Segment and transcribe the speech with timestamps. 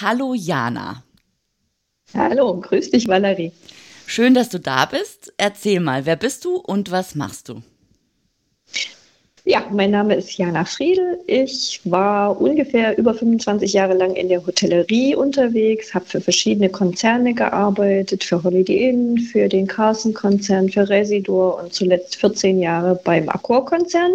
[0.00, 1.02] Hallo Jana.
[2.14, 3.52] Hallo, grüß dich Valerie.
[4.06, 5.32] Schön, dass du da bist.
[5.36, 7.62] Erzähl mal, wer bist du und was machst du?
[9.44, 11.18] Ja, mein Name ist Jana Friedel.
[11.26, 17.34] Ich war ungefähr über 25 Jahre lang in der Hotellerie unterwegs, habe für verschiedene Konzerne
[17.34, 24.12] gearbeitet, für Holiday Inn, für den Carson-Konzern, für Residor und zuletzt 14 Jahre beim Accor-Konzern.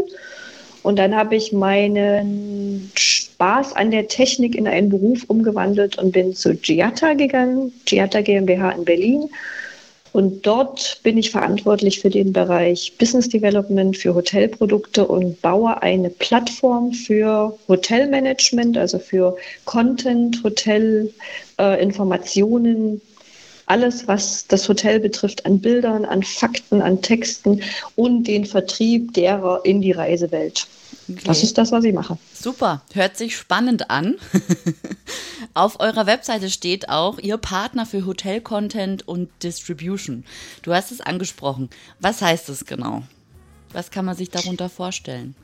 [0.82, 2.92] Und dann habe ich meinen
[3.36, 8.72] Spaß an der Technik in einen Beruf umgewandelt und bin zu Giata gegangen, Giata GmbH
[8.72, 9.30] in Berlin.
[10.14, 16.10] Und dort bin ich verantwortlich für den Bereich Business Development für Hotelprodukte und baue eine
[16.10, 23.00] Plattform für Hotelmanagement, also für Content, Hotelinformationen, äh,
[23.68, 27.62] alles, was das Hotel betrifft, an Bildern, an Fakten, an Texten
[27.96, 30.68] und den Vertrieb derer in die Reisewelt.
[31.08, 31.22] Okay.
[31.26, 32.18] Das ist das, was ich mache.
[32.34, 34.16] Super, hört sich spannend an.
[35.54, 40.26] Auf eurer Webseite steht auch Ihr Partner für Hotel-Content und Distribution.
[40.64, 41.70] Du hast es angesprochen.
[42.00, 43.04] Was heißt das genau?
[43.72, 45.36] Was kann man sich darunter vorstellen?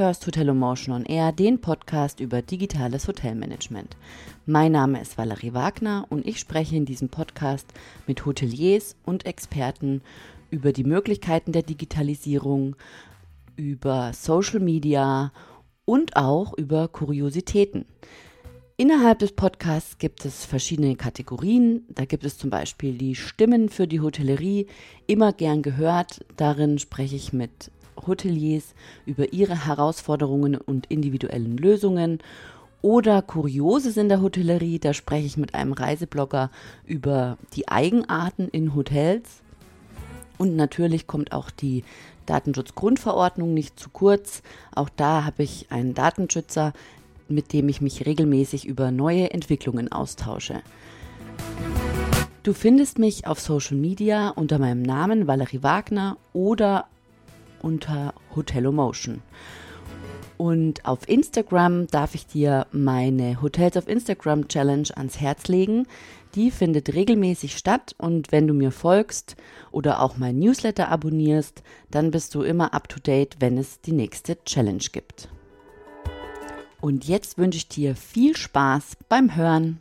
[0.00, 3.98] Hörst Hotel Emotion on Air, den Podcast über digitales Hotelmanagement.
[4.46, 7.66] Mein Name ist Valerie Wagner und ich spreche in diesem Podcast
[8.06, 10.00] mit Hoteliers und Experten
[10.50, 12.76] über die Möglichkeiten der Digitalisierung,
[13.56, 15.32] über Social Media
[15.84, 17.84] und auch über Kuriositäten.
[18.78, 21.84] Innerhalb des Podcasts gibt es verschiedene Kategorien.
[21.90, 24.66] Da gibt es zum Beispiel die Stimmen für die Hotellerie,
[25.06, 26.24] immer gern gehört.
[26.38, 27.70] Darin spreche ich mit
[28.06, 28.74] Hoteliers
[29.06, 32.18] über ihre Herausforderungen und individuellen Lösungen.
[32.82, 36.50] Oder Kurioses in der Hotellerie, da spreche ich mit einem Reiseblogger
[36.86, 39.42] über die Eigenarten in Hotels.
[40.38, 41.84] Und natürlich kommt auch die
[42.24, 44.42] Datenschutzgrundverordnung nicht zu kurz.
[44.74, 46.72] Auch da habe ich einen Datenschützer,
[47.28, 50.62] mit dem ich mich regelmäßig über neue Entwicklungen austausche.
[52.42, 56.86] Du findest mich auf Social Media unter meinem Namen Valerie Wagner oder
[57.60, 59.22] unter Hotelomotion.
[60.40, 65.86] Und auf Instagram darf ich dir meine Hotels auf Instagram Challenge ans Herz legen.
[66.34, 69.36] Die findet regelmäßig statt und wenn du mir folgst
[69.70, 73.92] oder auch mein Newsletter abonnierst, dann bist du immer up to date, wenn es die
[73.92, 75.28] nächste Challenge gibt.
[76.80, 79.80] Und jetzt wünsche ich dir viel Spaß beim Hören.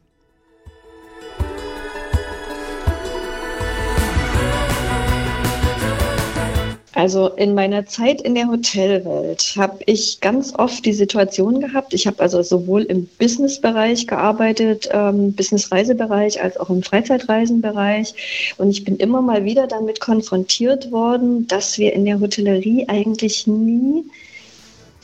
[6.99, 12.05] Also in meiner Zeit in der Hotelwelt habe ich ganz oft die Situation gehabt, ich
[12.05, 18.53] habe also sowohl im Businessbereich gearbeitet, ähm, Business-Reisebereich, als auch im Freizeitreisenbereich.
[18.57, 23.47] Und ich bin immer mal wieder damit konfrontiert worden, dass wir in der Hotellerie eigentlich
[23.47, 24.03] nie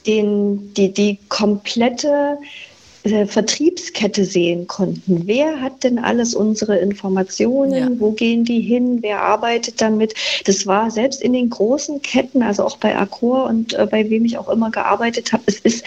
[0.06, 2.38] den, die, die komplette
[3.06, 5.24] äh, Vertriebskette sehen konnten.
[5.26, 7.74] Wer hat denn alles unsere Informationen?
[7.74, 8.00] Ja.
[8.00, 9.00] Wo gehen die hin?
[9.02, 10.16] Wer arbeitet damit?
[10.46, 14.26] Das war selbst in den großen Ketten, also auch bei Accor und äh, bei wem
[14.26, 15.86] ich auch immer gearbeitet habe, es ist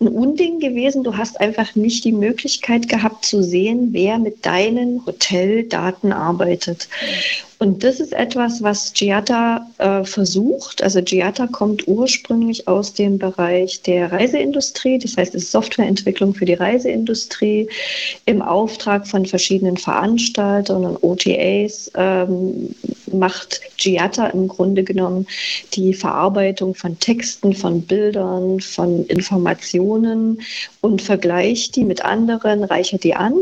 [0.00, 1.04] ein Unding gewesen.
[1.04, 6.88] Du hast einfach nicht die Möglichkeit gehabt zu sehen, wer mit deinen Hoteldaten arbeitet.
[7.60, 10.80] Und das ist etwas, was Giata äh, versucht.
[10.80, 16.44] Also Giata kommt ursprünglich aus dem Bereich der Reiseindustrie, das heißt, es ist Softwareentwicklung für
[16.44, 17.68] die Reiseindustrie
[18.26, 22.74] im Auftrag von verschiedenen Veranstaltern und OTAs ähm,
[23.12, 25.26] macht Giata im Grunde genommen
[25.74, 30.40] die Verarbeitung von Texten, von Bildern, von Informationen
[30.80, 33.34] und vergleicht die mit anderen, reichert die an.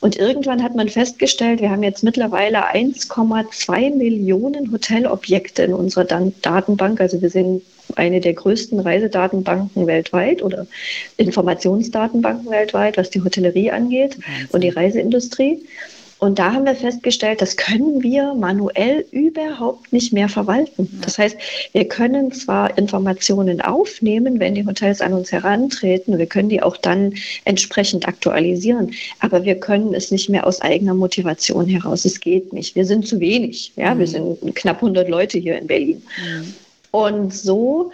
[0.00, 6.04] Und irgendwann hat man festgestellt, wir haben jetzt mittlerweile 1,2 zwei Millionen Hotelobjekte in unserer
[6.04, 7.00] Datenbank.
[7.00, 7.62] Also wir sind
[7.96, 10.66] eine der größten Reisedatenbanken weltweit oder
[11.16, 14.18] Informationsdatenbanken weltweit, was die Hotellerie angeht
[14.52, 15.62] und die Reiseindustrie.
[16.18, 21.00] Und da haben wir festgestellt, das können wir manuell überhaupt nicht mehr verwalten.
[21.02, 21.36] Das heißt,
[21.72, 26.76] wir können zwar Informationen aufnehmen, wenn die Hotels an uns herantreten, wir können die auch
[26.76, 32.04] dann entsprechend aktualisieren, aber wir können es nicht mehr aus eigener Motivation heraus.
[32.04, 32.74] Es geht nicht.
[32.74, 33.72] Wir sind zu wenig.
[33.76, 33.98] Ja, mhm.
[34.00, 36.02] wir sind knapp 100 Leute hier in Berlin.
[36.20, 36.54] Mhm.
[36.90, 37.92] Und so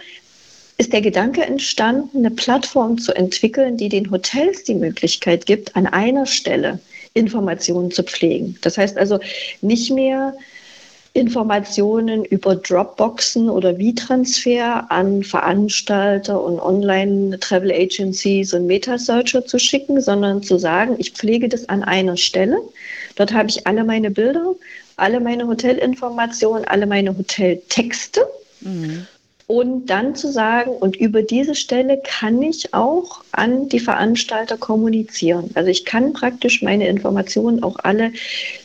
[0.77, 5.85] ist der Gedanke entstanden, eine Plattform zu entwickeln, die den Hotels die Möglichkeit gibt, an
[5.85, 6.79] einer Stelle
[7.15, 8.57] Informationen zu pflegen.
[8.61, 9.19] Das heißt also
[9.61, 10.35] nicht mehr
[11.13, 20.43] Informationen über Dropboxen oder V-Transfer an Veranstalter und Online-Travel Agencies und Meta-Searcher zu schicken, sondern
[20.43, 22.57] zu sagen, ich pflege das an einer Stelle.
[23.15, 24.55] Dort habe ich alle meine Bilder,
[24.97, 28.27] alle meine Hotelinformationen, alle meine Hoteltexte.
[28.59, 29.07] Mhm.
[29.47, 35.51] Und dann zu sagen, und über diese Stelle kann ich auch an die Veranstalter kommunizieren.
[35.53, 38.11] Also ich kann praktisch meine Informationen auch alle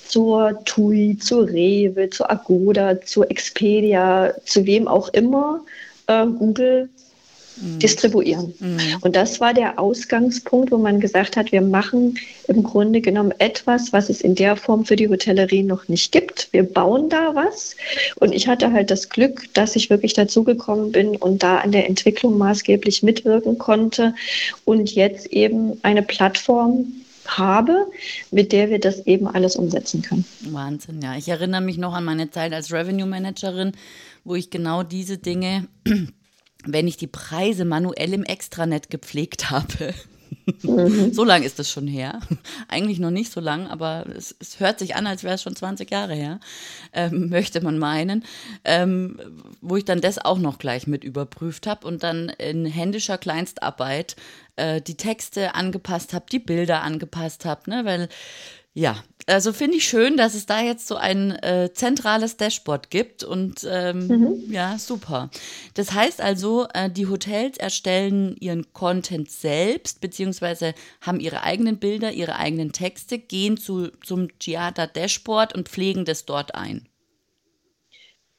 [0.08, 5.60] zur TUI, zur Rewe, zur Agoda, zur Expedia, zu wem auch immer
[6.06, 6.88] äh, Google
[7.56, 7.78] mhm.
[7.78, 8.54] distribuieren.
[8.58, 8.78] Mhm.
[9.00, 12.18] Und das war der Ausgangspunkt, wo man gesagt hat, wir machen
[12.48, 16.48] im Grunde genommen etwas, was es in der Form für die Hotellerie noch nicht gibt.
[16.52, 17.76] Wir bauen da was.
[18.16, 21.88] Und ich hatte halt das Glück, dass ich wirklich dazugekommen bin und da an der
[21.88, 24.14] Entwicklung maßgeblich mitwirken konnte
[24.64, 26.92] und jetzt eben eine Plattform
[27.26, 27.86] habe,
[28.30, 30.24] mit der wir das eben alles umsetzen können.
[30.50, 31.16] Wahnsinn, ja.
[31.16, 33.72] Ich erinnere mich noch an meine Zeit als Revenue Managerin,
[34.24, 35.68] wo ich genau diese Dinge
[36.66, 39.94] wenn ich die Preise manuell im Extranet gepflegt habe.
[40.62, 41.12] Mhm.
[41.12, 42.20] so lang ist das schon her.
[42.68, 45.56] Eigentlich noch nicht so lang, aber es, es hört sich an, als wäre es schon
[45.56, 46.40] 20 Jahre her,
[46.92, 48.24] ähm, möchte man meinen.
[48.64, 49.18] Ähm,
[49.60, 54.16] wo ich dann das auch noch gleich mit überprüft habe und dann in händischer Kleinstarbeit
[54.56, 57.84] äh, die Texte angepasst habe, die Bilder angepasst habe, ne?
[57.84, 58.08] weil
[58.72, 58.96] ja,
[59.30, 63.66] also finde ich schön, dass es da jetzt so ein äh, zentrales Dashboard gibt und
[63.68, 64.52] ähm, mhm.
[64.52, 65.30] ja, super.
[65.74, 72.12] Das heißt also, äh, die Hotels erstellen ihren Content selbst, beziehungsweise haben ihre eigenen Bilder,
[72.12, 76.88] ihre eigenen Texte, gehen zu, zum Giada Dashboard und pflegen das dort ein.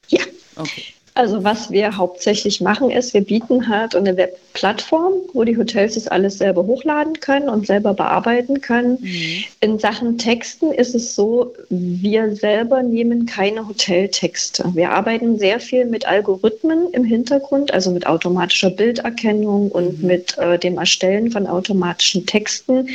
[0.07, 0.23] Ja.
[0.55, 0.93] Okay.
[1.13, 6.07] Also was wir hauptsächlich machen ist, wir bieten halt eine Webplattform, wo die Hotels das
[6.07, 8.97] alles selber hochladen können und selber bearbeiten können.
[9.01, 9.43] Mhm.
[9.59, 14.71] In Sachen Texten ist es so, wir selber nehmen keine Hoteltexte.
[14.73, 20.07] Wir arbeiten sehr viel mit Algorithmen im Hintergrund, also mit automatischer Bilderkennung und mhm.
[20.07, 22.87] mit äh, dem Erstellen von automatischen Texten,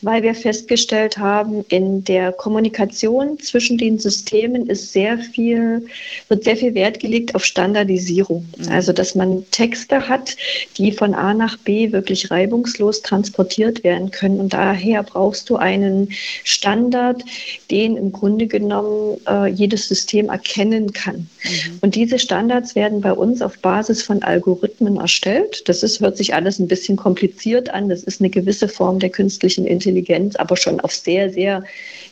[0.00, 5.86] weil wir festgestellt haben, in der Kommunikation zwischen den Systemen ist sehr viel,
[6.28, 7.59] wird sehr viel Wert gelegt auf Standardisierung.
[7.68, 8.68] Mhm.
[8.70, 10.36] Also, dass man Texte hat,
[10.76, 14.40] die von A nach B wirklich reibungslos transportiert werden können.
[14.40, 16.08] Und daher brauchst du einen
[16.44, 17.22] Standard,
[17.70, 21.16] den im Grunde genommen äh, jedes System erkennen kann.
[21.16, 21.78] Mhm.
[21.80, 25.68] Und diese Standards werden bei uns auf Basis von Algorithmen erstellt.
[25.68, 27.88] Das ist, hört sich alles ein bisschen kompliziert an.
[27.88, 31.64] Das ist eine gewisse Form der künstlichen Intelligenz, aber schon auf sehr, sehr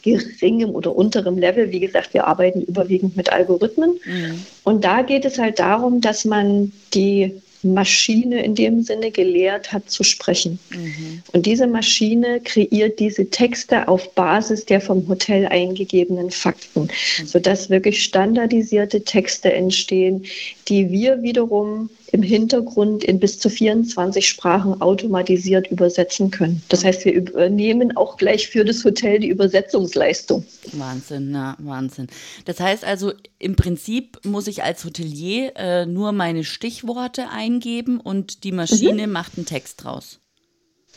[0.02, 1.70] geringem oder unterem Level.
[1.70, 3.98] Wie gesagt, wir arbeiten überwiegend mit Algorithmen.
[4.04, 4.46] Mhm.
[4.68, 7.32] Und da geht es halt darum, dass man die
[7.62, 10.58] Maschine in dem Sinne gelehrt hat zu sprechen.
[10.68, 11.22] Mhm.
[11.32, 17.26] Und diese Maschine kreiert diese Texte auf Basis der vom Hotel eingegebenen Fakten, mhm.
[17.26, 20.26] sodass wirklich standardisierte Texte entstehen,
[20.68, 26.62] die wir wiederum im Hintergrund in bis zu 24 Sprachen automatisiert übersetzen können.
[26.68, 30.44] Das heißt, wir übernehmen auch gleich für das Hotel die Übersetzungsleistung.
[30.72, 32.06] Wahnsinn, na, Wahnsinn.
[32.44, 38.44] Das heißt also, im Prinzip muss ich als Hotelier äh, nur meine Stichworte eingeben und
[38.44, 39.12] die Maschine mhm.
[39.12, 40.20] macht einen Text draus.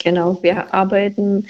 [0.03, 1.47] Genau, wir arbeiten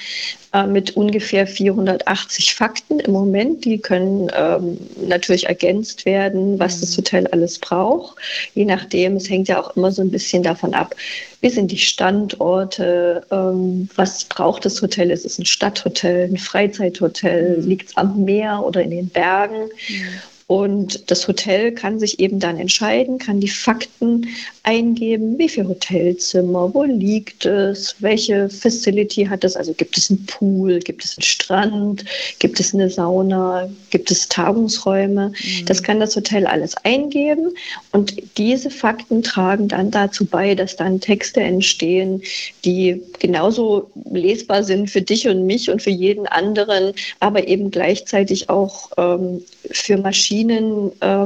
[0.54, 3.64] äh, mit ungefähr 480 Fakten im Moment.
[3.64, 4.78] Die können ähm,
[5.08, 6.82] natürlich ergänzt werden, was mhm.
[6.82, 8.18] das Hotel alles braucht.
[8.54, 10.96] Je nachdem, es hängt ja auch immer so ein bisschen davon ab,
[11.40, 15.12] wie sind die Standorte, ähm, was braucht das Hotel?
[15.12, 17.68] Ist es ein Stadthotel, ein Freizeithotel, mhm.
[17.68, 19.70] liegt es am Meer oder in den Bergen?
[19.88, 20.08] Mhm.
[20.52, 24.28] Und das Hotel kann sich eben dann entscheiden, kann die Fakten
[24.64, 30.26] eingeben, wie viele Hotelzimmer, wo liegt es, welche Facility hat es, also gibt es einen
[30.26, 32.04] Pool, gibt es einen Strand,
[32.40, 35.30] gibt es eine Sauna, gibt es Tagungsräume.
[35.30, 35.66] Mhm.
[35.68, 37.54] Das kann das Hotel alles eingeben
[37.94, 42.22] und diese Fakten tragen dann dazu bei, dass dann Texte entstehen,
[42.66, 46.92] die genauso lesbar sind für dich und mich und für jeden anderen,
[47.22, 51.26] aber eben gleichzeitig auch ähm, für Maschinen äh,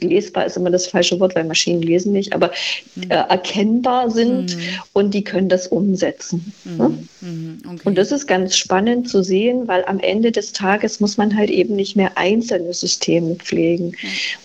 [0.00, 2.50] lesbar ist immer das falsche Wort, weil Maschinen lesen nicht, aber
[2.94, 3.10] mhm.
[3.10, 4.62] äh, erkennbar sind mhm.
[4.92, 6.52] und die können das umsetzen.
[6.64, 6.76] Mhm.
[6.76, 6.98] Ne?
[7.20, 7.62] Mhm.
[7.66, 7.80] Okay.
[7.84, 11.50] Und das ist ganz spannend zu sehen, weil am Ende des Tages muss man halt
[11.50, 13.96] eben nicht mehr einzelne Systeme pflegen.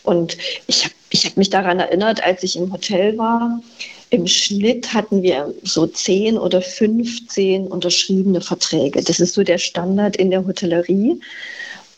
[0.04, 3.62] Und ich habe ich hab mich daran erinnert, als ich im Hotel war,
[4.10, 9.02] im Schnitt hatten wir so 10 oder 15 unterschriebene Verträge.
[9.02, 11.20] Das ist so der Standard in der Hotellerie.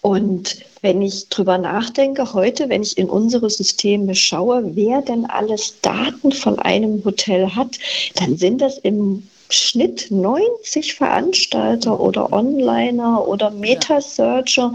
[0.08, 5.82] Und wenn ich drüber nachdenke, heute, wenn ich in unsere Systeme schaue, wer denn alles
[5.82, 7.78] Daten von einem Hotel hat,
[8.16, 14.74] dann sind das im Schnitt 90 Veranstalter oder Onliner oder Meta-Searcher,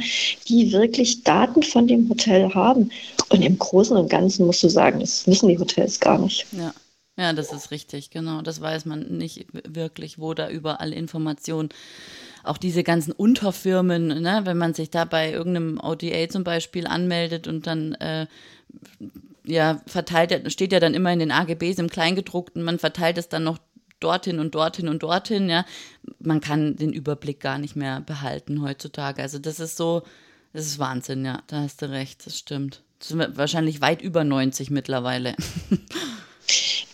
[0.49, 2.91] die wirklich Daten von dem Hotel haben.
[3.31, 6.45] Und im Großen und Ganzen musst du sagen, das wissen die Hotels gar nicht.
[6.53, 6.75] Ja.
[7.19, 8.41] Ja, das ist richtig, genau.
[8.41, 11.69] Das weiß man nicht wirklich, wo da überall Informationen
[12.45, 17.47] auch diese ganzen Unterfirmen, ne, wenn man sich da bei irgendeinem OTA zum Beispiel anmeldet
[17.47, 18.27] und dann äh,
[19.45, 23.45] ja verteilt, steht ja dann immer in den AGBs im Kleingedruckten, man verteilt es dann
[23.45, 23.59] noch
[24.01, 25.65] dorthin und dorthin und dorthin, ja.
[26.19, 29.23] Man kann den Überblick gar nicht mehr behalten heutzutage.
[29.23, 30.03] Also das ist so,
[30.53, 32.83] das ist Wahnsinn, ja, da hast du recht, das stimmt.
[32.99, 35.35] Das sind wahrscheinlich weit über 90 mittlerweile.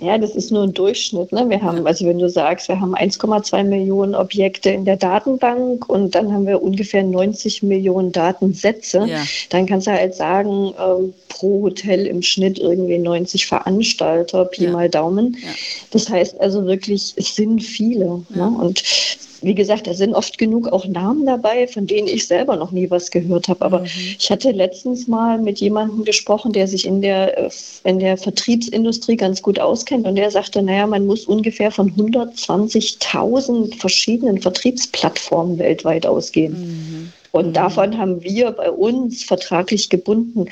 [0.01, 1.33] Ja, das ist nur ein Durchschnitt.
[1.33, 1.49] Ne?
[1.49, 6.15] Wir haben, also wenn du sagst, wir haben 1,2 Millionen Objekte in der Datenbank und
[6.15, 9.25] dann haben wir ungefähr 90 Millionen Datensätze, ja.
[9.51, 14.71] dann kannst du halt sagen, äh, pro Hotel im Schnitt irgendwie 90 Veranstalter, Pi ja.
[14.71, 15.37] mal Daumen.
[15.43, 15.51] Ja.
[15.91, 18.23] Das heißt also wirklich, es sind viele.
[18.29, 18.55] Ne?
[18.61, 18.85] Und
[19.41, 22.91] wie gesagt, da sind oft genug auch Namen dabei, von denen ich selber noch nie
[22.91, 23.65] was gehört habe.
[23.65, 23.87] Aber mhm.
[24.19, 27.51] ich hatte letztens mal mit jemandem gesprochen, der sich in der, äh,
[27.85, 30.07] in der Vertriebsindustrie ganz gut auskennt.
[30.07, 36.53] Und der sagte, naja, man muss ungefähr von 120.000 verschiedenen Vertriebsplattformen weltweit ausgehen.
[36.53, 37.13] Mhm.
[37.31, 37.53] Und mhm.
[37.53, 40.47] davon haben wir bei uns vertraglich gebunden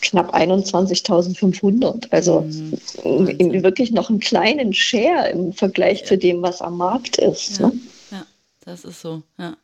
[0.00, 2.06] knapp 21.500.
[2.10, 3.62] Also mhm.
[3.62, 6.06] wirklich noch einen kleinen Share im Vergleich ja.
[6.06, 7.60] zu dem, was am Markt ist.
[7.60, 7.68] Ja.
[7.68, 7.72] Ne?
[8.64, 9.56] Das ist so, ja.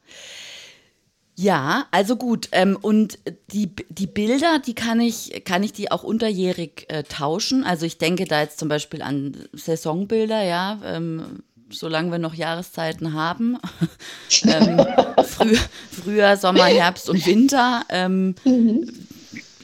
[1.37, 2.51] Ja, also gut.
[2.53, 3.19] Ähm, und
[3.51, 7.65] die, die Bilder, die kann ich, kann ich die auch unterjährig äh, tauschen.
[7.65, 13.15] Also ich denke da jetzt zum Beispiel an Saisonbilder, ja, ähm, solange wir noch Jahreszeiten
[13.15, 13.57] haben.
[14.45, 14.87] ähm,
[15.25, 15.57] Früh,
[15.91, 18.93] Frühjahr, Sommer, Herbst und Winter ähm, mhm.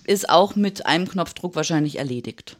[0.04, 2.56] ist auch mit einem Knopfdruck wahrscheinlich erledigt.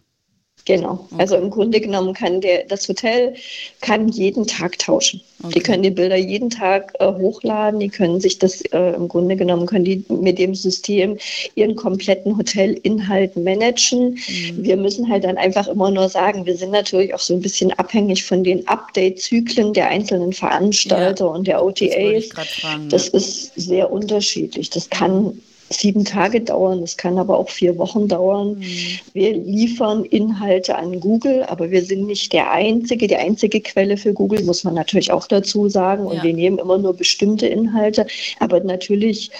[0.66, 1.06] Genau.
[1.10, 1.14] Okay.
[1.18, 3.34] Also im Grunde genommen kann der, das Hotel
[3.80, 5.20] kann jeden Tag tauschen.
[5.42, 5.52] Okay.
[5.54, 9.36] Die können die Bilder jeden Tag äh, hochladen, die können sich das äh, im Grunde
[9.36, 11.18] genommen, können die mit dem System
[11.54, 14.18] ihren kompletten Hotelinhalt managen.
[14.28, 14.64] Mhm.
[14.64, 17.72] Wir müssen halt dann einfach immer nur sagen, wir sind natürlich auch so ein bisschen
[17.74, 21.30] abhängig von den Update-Zyklen der einzelnen Veranstalter ja.
[21.30, 22.30] und der OTAs.
[22.30, 23.18] Das, fragen, das ja.
[23.18, 24.70] ist sehr unterschiedlich.
[24.70, 28.58] Das kann sieben Tage dauern, es kann aber auch vier Wochen dauern.
[28.58, 28.98] Mhm.
[29.12, 34.12] Wir liefern Inhalte an Google, aber wir sind nicht der einzige, die einzige Quelle für
[34.12, 36.06] Google, muss man natürlich auch dazu sagen.
[36.06, 36.22] Und ja.
[36.22, 38.06] wir nehmen immer nur bestimmte Inhalte.
[38.38, 39.30] Aber natürlich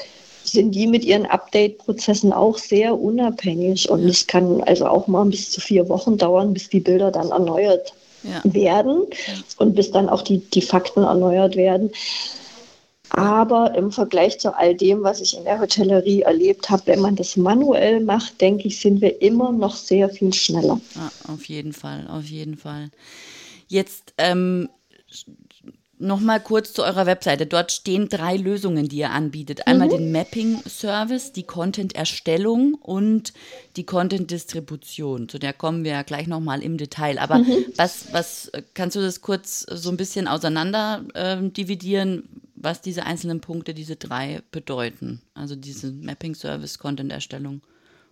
[0.42, 3.88] sind die mit ihren Update-Prozessen auch sehr unabhängig.
[3.88, 7.30] Und es kann also auch mal bis zu vier Wochen dauern, bis die Bilder dann
[7.30, 7.92] erneuert
[8.22, 8.40] ja.
[8.44, 9.02] werden
[9.58, 11.90] und bis dann auch die, die Fakten erneuert werden.
[13.10, 17.16] Aber im Vergleich zu all dem, was ich in der Hotellerie erlebt habe, wenn man
[17.16, 20.80] das manuell macht, denke ich, sind wir immer noch sehr viel schneller.
[20.94, 22.90] Ja, auf jeden Fall, auf jeden Fall.
[23.68, 24.68] Jetzt ähm,
[25.98, 27.46] Nochmal kurz zu eurer Webseite.
[27.46, 29.66] Dort stehen drei Lösungen, die ihr anbietet.
[29.66, 29.92] Einmal mhm.
[29.92, 33.32] den Mapping-Service, die Content-Erstellung und
[33.76, 35.30] die Content-Distribution.
[35.30, 37.18] Zu der kommen wir ja gleich nochmal im Detail.
[37.18, 37.64] Aber mhm.
[37.76, 43.40] was, was kannst du das kurz so ein bisschen auseinander äh, dividieren, was diese einzelnen
[43.40, 45.20] Punkte, diese drei bedeuten?
[45.34, 47.60] Also diese Mapping-Service, Content-Erstellung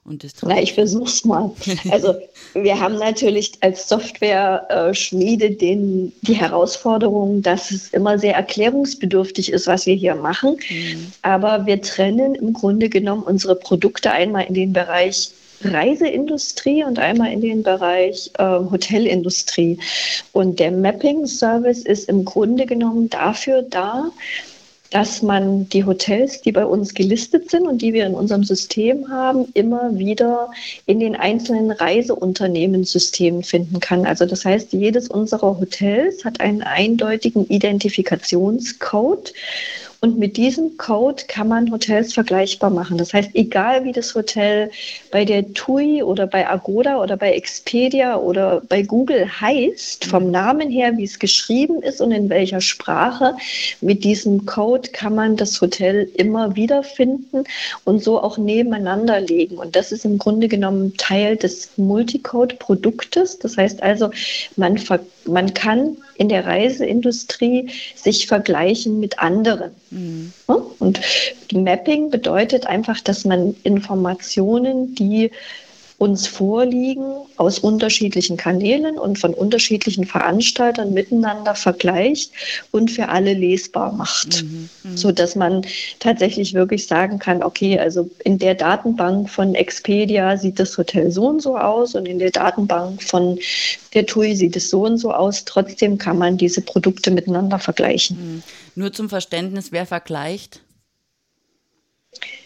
[0.05, 1.51] und Na, ich versuche es mal.
[1.91, 2.15] Also
[2.53, 9.87] wir haben natürlich als Software-Schmiede den, die Herausforderung, dass es immer sehr erklärungsbedürftig ist, was
[9.87, 10.59] wir hier machen.
[10.69, 11.13] Mhm.
[11.23, 15.31] Aber wir trennen im Grunde genommen unsere Produkte einmal in den Bereich
[15.65, 19.79] Reiseindustrie und einmal in den Bereich äh, Hotelindustrie.
[20.33, 24.11] Und der Mapping-Service ist im Grunde genommen dafür da,
[24.95, 29.09] dass man die Hotels, die bei uns gelistet sind und die wir in unserem System
[29.09, 30.53] haben, immer wieder
[30.87, 34.07] in den einzelnen Reiseunternehmenssystemen finden kann.
[34.07, 39.33] Also das heißt, jedes unserer Hotels hat einen eindeutigen Identifikationscode
[40.05, 42.99] und mit diesem Code kann man Hotels vergleichbar machen.
[42.99, 44.71] Das heißt, egal wie das Hotel
[45.11, 50.71] bei der TUI oder bei Agoda oder bei Expedia oder bei Google heißt, vom Namen
[50.71, 53.35] her, wie es geschrieben ist und in welcher Sprache,
[53.81, 57.45] mit diesem Code kann man das Hotel immer wiederfinden
[57.85, 59.57] und so auch nebeneinander legen.
[59.57, 63.39] Und das ist im Grunde genommen Teil des Multicode-Produktes.
[63.39, 64.11] Das heißt also,
[64.57, 64.79] man,
[65.25, 69.73] man kann in der Reiseindustrie sich vergleichen mit anderen.
[69.91, 70.33] Mhm.
[70.79, 71.01] Und
[71.53, 75.31] Mapping bedeutet einfach, dass man Informationen, die
[75.99, 77.05] uns vorliegen,
[77.37, 82.33] aus unterschiedlichen Kanälen und von unterschiedlichen Veranstaltern miteinander vergleicht
[82.73, 84.97] und für alle lesbar macht, mhm, mh.
[84.97, 85.65] so dass man
[86.01, 91.29] tatsächlich wirklich sagen kann, okay, also in der Datenbank von Expedia sieht das Hotel so
[91.29, 93.39] und so aus und in der Datenbank von
[93.95, 95.45] der TUI sieht es so und so aus.
[95.45, 98.17] Trotzdem kann man diese Produkte miteinander vergleichen.
[98.17, 98.43] Mhm.
[98.75, 100.61] Nur zum Verständnis, wer vergleicht?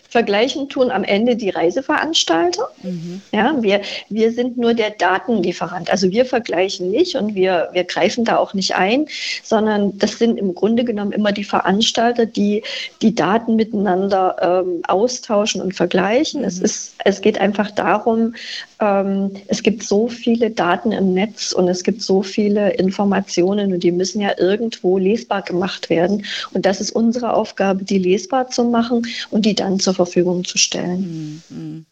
[0.09, 2.71] Vergleichen tun am Ende die Reiseveranstalter.
[2.83, 3.21] Mhm.
[3.31, 5.91] Ja, wir, wir sind nur der Datenlieferant.
[5.91, 9.07] Also wir vergleichen nicht und wir, wir greifen da auch nicht ein,
[9.43, 12.62] sondern das sind im Grunde genommen immer die Veranstalter, die
[13.03, 16.41] die Daten miteinander ähm, austauschen und vergleichen.
[16.41, 16.47] Mhm.
[16.47, 18.35] Es, ist, es geht einfach darum,
[18.81, 23.83] ähm, es gibt so viele Daten im Netz und es gibt so viele Informationen und
[23.83, 26.25] die müssen ja irgendwo lesbar gemacht werden.
[26.55, 30.59] Und das ist unsere Aufgabe, die lesbar zu machen und die dann zur Verfügung zu
[30.59, 31.43] stellen.
[31.49, 31.87] Mhm.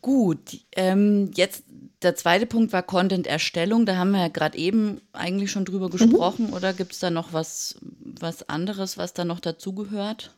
[0.00, 1.64] Gut, ähm, jetzt
[2.02, 3.86] der zweite Punkt war Content-Erstellung.
[3.86, 5.92] Da haben wir ja gerade eben eigentlich schon drüber mhm.
[5.92, 6.46] gesprochen.
[6.48, 6.52] Mhm.
[6.52, 10.32] Oder gibt es da noch was, was anderes, was da noch dazugehört?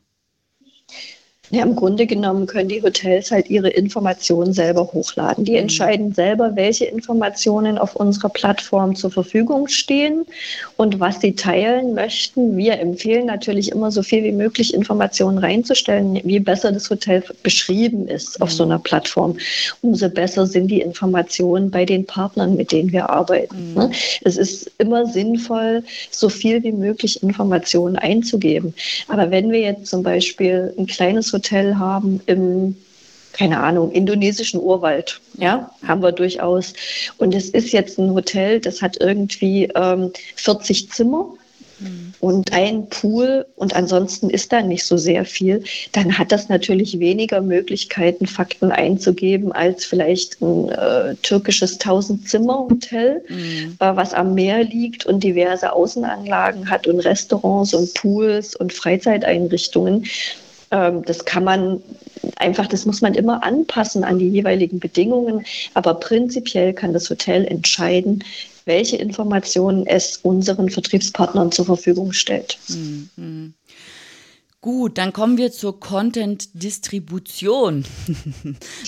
[1.51, 5.45] Ja, im Grunde genommen können die Hotels halt ihre Informationen selber hochladen.
[5.45, 5.59] Die mhm.
[5.59, 10.27] entscheiden selber, welche Informationen auf unserer Plattform zur Verfügung stehen
[10.77, 12.57] und was sie teilen möchten.
[12.57, 18.09] Wir empfehlen natürlich immer so viel wie möglich Informationen reinzustellen, wie besser das Hotel beschrieben
[18.09, 18.73] ist auf so mhm.
[18.73, 19.39] einer Plattform.
[19.81, 23.71] Umso besser sind die Informationen bei den Partnern, mit denen wir arbeiten.
[23.71, 23.75] Mhm.
[23.75, 23.91] Ne?
[24.23, 28.75] Es ist immer sinnvoll, so viel wie möglich Informationen einzugeben.
[29.09, 32.77] Aber wenn wir jetzt zum Beispiel ein kleines Hotel Hotel haben im
[33.33, 35.21] keine Ahnung, indonesischen Urwald.
[35.37, 36.73] Ja, haben wir durchaus.
[37.19, 41.35] Und es ist jetzt ein Hotel, das hat irgendwie ähm, 40 Zimmer
[41.79, 42.15] mhm.
[42.19, 45.63] und ein Pool und ansonsten ist da nicht so sehr viel.
[45.93, 53.77] Dann hat das natürlich weniger Möglichkeiten, Fakten einzugeben, als vielleicht ein äh, türkisches 1000-Zimmer-Hotel, mhm.
[53.79, 60.07] äh, was am Meer liegt und diverse Außenanlagen hat und Restaurants und Pools und Freizeiteinrichtungen.
[60.71, 61.83] Ähm, das kann man
[62.37, 65.45] einfach, das muss man immer anpassen an die jeweiligen Bedingungen.
[65.75, 68.25] Aber prinzipiell kann das Hotel entscheiden,
[68.65, 72.59] welche Informationen es unseren Vertriebspartnern zur Verfügung stellt.
[72.69, 73.55] Mhm.
[74.61, 77.85] Gut, dann kommen wir zur Content-Distribution.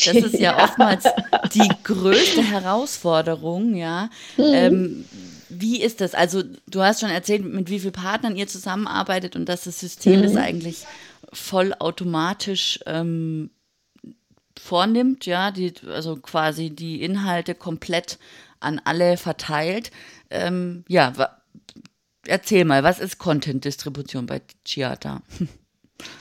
[0.04, 1.04] Das ist ja, ja, oftmals
[1.54, 4.10] die größte Herausforderung, ja.
[4.36, 4.44] Mhm.
[4.44, 5.04] Ähm,
[5.48, 6.14] wie ist das?
[6.14, 10.18] Also, du hast schon erzählt, mit wie vielen Partnern ihr zusammenarbeitet und dass das System
[10.18, 10.24] mhm.
[10.24, 10.86] ist eigentlich
[11.32, 13.50] vollautomatisch ähm,
[14.58, 18.18] vornimmt, ja, die, also quasi die Inhalte komplett
[18.60, 19.90] an alle verteilt.
[20.28, 21.12] Ähm, ja,
[22.26, 25.22] erzähl mal, was ist Content-Distribution bei Chiata?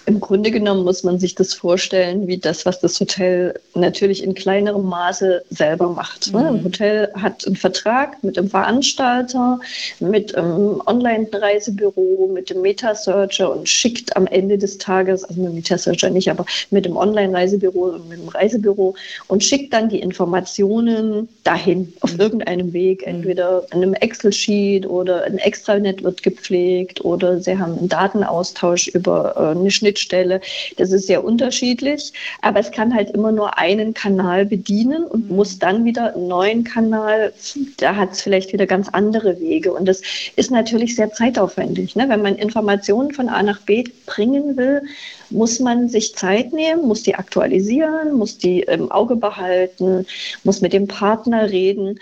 [0.10, 4.34] Im Grunde genommen muss man sich das vorstellen, wie das, was das Hotel natürlich in
[4.34, 6.34] kleinerem Maße selber macht.
[6.34, 6.40] Ne?
[6.40, 6.48] Mhm.
[6.48, 9.60] Ein Hotel hat einen Vertrag mit dem Veranstalter,
[10.00, 15.56] mit dem Online-Reisebüro, mit dem Metasearcher und schickt am Ende des Tages, also mit dem
[15.58, 18.96] Metasearcher nicht, aber mit dem Online-Reisebüro und mit dem Reisebüro
[19.28, 22.20] und schickt dann die Informationen dahin auf mhm.
[22.20, 23.14] irgendeinem Weg, mhm.
[23.14, 29.36] entweder in einem Excel-Sheet oder ein Extranet wird gepflegt oder sie haben einen Datenaustausch über
[29.38, 30.42] äh, eine eine Schnittstelle.
[30.78, 35.36] Das ist sehr unterschiedlich, aber es kann halt immer nur einen Kanal bedienen und mhm.
[35.36, 37.34] muss dann wieder einen neuen Kanal,
[37.78, 39.72] da hat es vielleicht wieder ganz andere Wege.
[39.72, 40.02] Und das
[40.36, 41.96] ist natürlich sehr zeitaufwendig.
[41.96, 42.10] Ne?
[42.10, 44.82] Wenn man Informationen von A nach B bringen will,
[45.30, 50.08] muss man sich Zeit nehmen, muss die aktualisieren, muss die im Auge behalten,
[50.44, 52.00] muss mit dem Partner reden.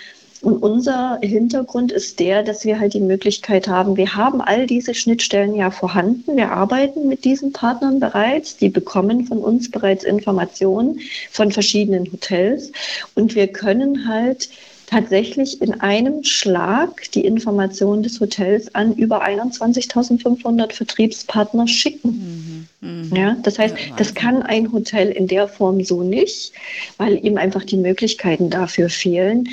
[0.47, 4.93] Und unser Hintergrund ist der, dass wir halt die Möglichkeit haben, wir haben all diese
[4.93, 6.37] Schnittstellen ja vorhanden.
[6.37, 8.55] Wir arbeiten mit diesen Partnern bereits.
[8.55, 12.71] Die bekommen von uns bereits Informationen von verschiedenen Hotels.
[13.13, 14.47] Und wir können halt
[14.85, 22.09] tatsächlich in einem Schlag die Informationen des Hotels an über 21.500 Vertriebspartner schicken.
[22.09, 22.56] Mhm.
[22.81, 23.11] Mhm.
[23.15, 26.53] Ja, das heißt, das kann ein Hotel in der Form so nicht,
[26.97, 29.49] weil ihm einfach die Möglichkeiten dafür fehlen.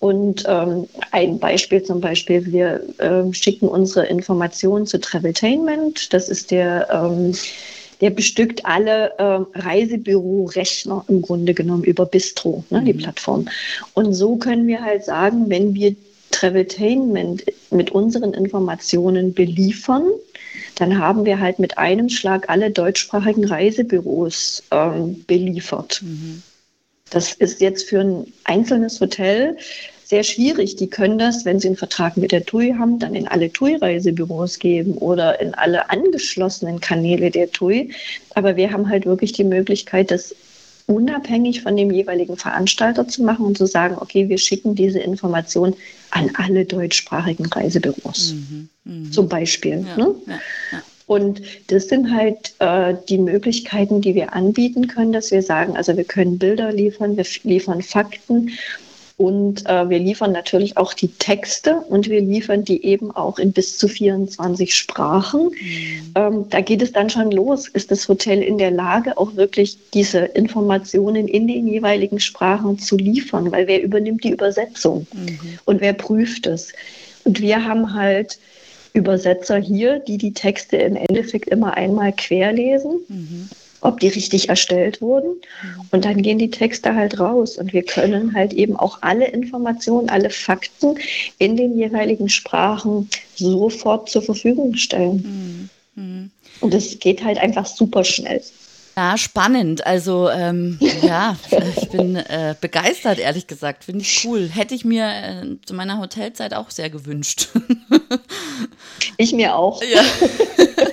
[0.00, 6.12] Und ähm, ein Beispiel zum Beispiel, wir äh, schicken unsere Informationen zu Traveltainment.
[6.14, 7.34] Das ist der ähm,
[8.00, 12.84] der bestückt alle äh, Reisebüro-Rechner im Grunde genommen über Bistro, ne, mhm.
[12.84, 13.48] die Plattform.
[13.94, 15.94] Und so können wir halt sagen, wenn wir
[16.32, 20.02] Traveltainment mit unseren Informationen beliefern,
[20.76, 26.00] dann haben wir halt mit einem Schlag alle deutschsprachigen Reisebüros ähm, beliefert.
[26.02, 26.42] Mhm.
[27.10, 29.56] Das ist jetzt für ein einzelnes Hotel
[30.04, 30.76] sehr schwierig.
[30.76, 34.58] Die können das, wenn sie einen Vertrag mit der TUI haben, dann in alle TUI-Reisebüros
[34.58, 37.92] geben oder in alle angeschlossenen Kanäle der TUI.
[38.34, 40.34] Aber wir haben halt wirklich die Möglichkeit, das
[40.86, 45.74] unabhängig von dem jeweiligen Veranstalter zu machen und zu sagen, okay, wir schicken diese Information
[46.10, 48.34] an alle deutschsprachigen Reisebüros.
[48.34, 49.10] Mhm, mh.
[49.10, 49.84] Zum Beispiel.
[49.86, 50.14] Ja, ne?
[50.26, 50.40] ja,
[50.72, 50.82] ja.
[51.06, 55.96] Und das sind halt äh, die Möglichkeiten, die wir anbieten können, dass wir sagen, also
[55.96, 58.50] wir können Bilder liefern, wir liefern Fakten
[59.22, 63.52] Und äh, wir liefern natürlich auch die Texte und wir liefern die eben auch in
[63.52, 65.42] bis zu 24 Sprachen.
[65.42, 66.12] Mhm.
[66.16, 67.68] Ähm, da geht es dann schon los.
[67.68, 72.96] Ist das Hotel in der Lage, auch wirklich diese Informationen in den jeweiligen Sprachen zu
[72.96, 73.52] liefern?
[73.52, 75.38] Weil wer übernimmt die Übersetzung mhm.
[75.66, 76.72] und wer prüft es?
[77.22, 78.40] Und wir haben halt
[78.92, 82.98] Übersetzer hier, die die Texte im Endeffekt immer einmal querlesen.
[83.06, 83.48] Mhm
[83.82, 85.40] ob die richtig erstellt wurden.
[85.90, 90.08] Und dann gehen die Texte halt raus und wir können halt eben auch alle Informationen,
[90.08, 90.96] alle Fakten
[91.38, 95.68] in den jeweiligen Sprachen sofort zur Verfügung stellen.
[95.94, 96.30] Mhm.
[96.60, 98.40] Und es geht halt einfach super schnell.
[98.96, 99.86] Ja, spannend.
[99.86, 101.36] Also ähm, ja,
[101.76, 103.84] ich bin äh, begeistert, ehrlich gesagt.
[103.84, 104.48] Finde ich cool.
[104.52, 107.48] Hätte ich mir äh, zu meiner Hotelzeit auch sehr gewünscht.
[109.16, 109.82] Ich mir auch.
[109.82, 110.02] Ja.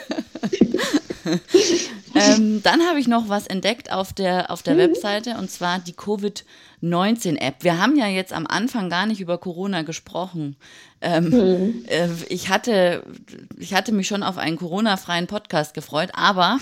[2.20, 4.80] ähm, dann habe ich noch was entdeckt auf der, auf der mhm.
[4.80, 7.64] Webseite und zwar die Covid-19-App.
[7.64, 10.56] Wir haben ja jetzt am Anfang gar nicht über Corona gesprochen.
[11.02, 11.86] Ähm, mhm.
[11.88, 13.04] äh, ich, hatte,
[13.58, 16.60] ich hatte mich schon auf einen Corona-freien Podcast gefreut, aber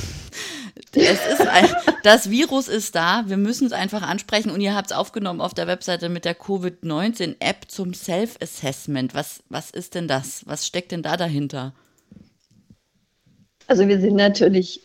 [0.94, 1.70] es ist ein,
[2.04, 3.24] das Virus ist da.
[3.28, 6.36] Wir müssen es einfach ansprechen und ihr habt es aufgenommen auf der Webseite mit der
[6.36, 9.14] Covid-19-App zum Self-Assessment.
[9.14, 10.44] Was, was ist denn das?
[10.46, 11.74] Was steckt denn da dahinter?
[13.68, 14.82] Also wir sind natürlich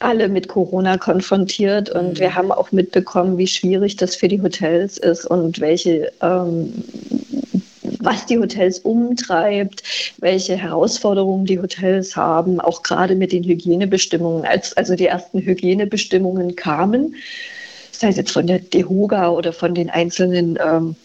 [0.00, 2.18] alle mit Corona konfrontiert und mhm.
[2.18, 6.72] wir haben auch mitbekommen, wie schwierig das für die Hotels ist und welche ähm,
[8.00, 9.82] was die Hotels umtreibt,
[10.18, 14.44] welche Herausforderungen die Hotels haben, auch gerade mit den Hygienebestimmungen.
[14.44, 17.16] Als also die ersten Hygienebestimmungen kamen,
[17.90, 20.96] sei es jetzt von der DEHOGA oder von den einzelnen ähm,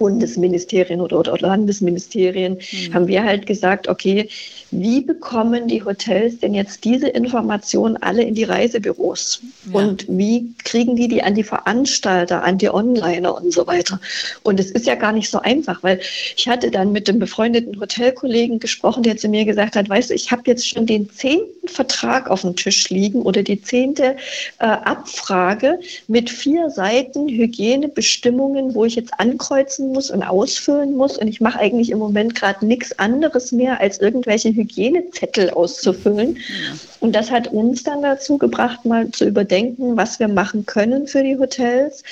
[0.00, 2.94] Bundesministerien oder, oder Landesministerien, mhm.
[2.94, 4.28] haben wir halt gesagt, okay,
[4.70, 9.42] wie bekommen die Hotels denn jetzt diese Informationen alle in die Reisebüros?
[9.70, 9.78] Ja.
[9.78, 14.00] Und wie kriegen die die an die Veranstalter, an die Onliner und so weiter?
[14.42, 16.00] Und es ist ja gar nicht so einfach, weil
[16.34, 20.14] ich hatte dann mit dem befreundeten Hotelkollegen gesprochen, der zu mir gesagt hat, weißt du,
[20.14, 24.16] ich habe jetzt schon den zehnten Vertrag auf dem Tisch liegen oder die zehnte
[24.58, 31.16] äh, Abfrage mit vier Seiten Hygienebestimmungen, wo ich jetzt ankreuzen muss und ausfüllen muss.
[31.18, 36.38] Und ich mache eigentlich im Moment gerade nichts anderes mehr, als irgendwelche Hygienezettel auszufüllen.
[37.00, 41.22] Und das hat uns dann dazu gebracht, mal zu überdenken, was wir machen können für
[41.22, 42.02] die Hotels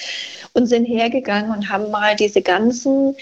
[0.55, 3.15] und sind hergegangen und haben mal diese ganzen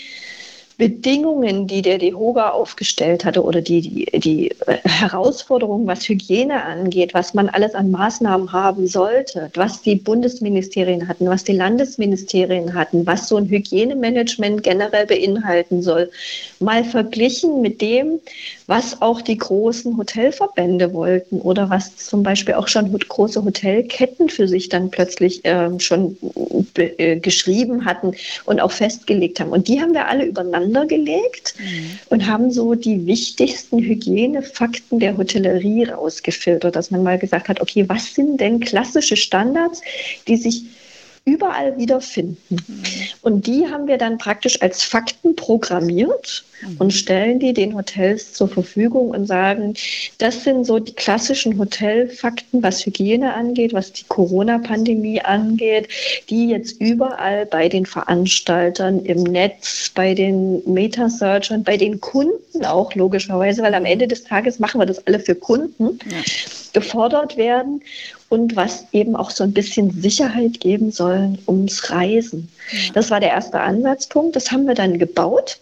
[0.79, 7.15] Bedingungen, die der DEHOGA aufgestellt hatte oder die, die, die äh, Herausforderungen, was Hygiene angeht,
[7.15, 13.07] was man alles an Maßnahmen haben sollte, was die Bundesministerien hatten, was die Landesministerien hatten,
[13.07, 16.11] was so ein Hygienemanagement generell beinhalten soll,
[16.61, 18.21] mal verglichen mit dem,
[18.67, 24.49] was auch die großen Hotelverbände wollten oder was zum Beispiel auch schon große Hotelketten für
[24.49, 26.17] sich dann plötzlich äh, schon
[26.77, 28.15] äh, geschrieben hatten
[28.45, 29.51] und auch festgelegt haben.
[29.51, 31.99] Und die haben wir alle übereinander gelegt mhm.
[32.11, 37.89] und haben so die wichtigsten Hygienefakten der Hotellerie rausgefiltert, dass man mal gesagt hat, okay,
[37.89, 39.83] was sind denn klassische Standards,
[40.27, 40.65] die sich
[41.27, 42.39] überall wiederfinden.
[42.49, 42.83] Mhm.
[43.21, 46.77] Und die haben wir dann praktisch als Fakten programmiert mhm.
[46.79, 49.75] und stellen die den Hotels zur Verfügung und sagen,
[50.19, 55.89] das sind so die klassischen Hotelfakten, was Hygiene angeht, was die Corona-Pandemie angeht,
[56.31, 62.95] die jetzt überall bei den Veranstaltern im Netz, bei den Meta-Searchern, bei den Kunden auch
[62.95, 66.19] logischerweise, weil am Ende des Tages machen wir das alle für Kunden, ja.
[66.73, 67.83] gefordert werden
[68.29, 72.49] und was eben auch so ein bisschen Sicherheit geben soll ums Reisen.
[72.71, 72.93] Ja.
[72.95, 74.35] Das war der erste Ansatzpunkt.
[74.35, 75.59] Das haben wir dann gebaut.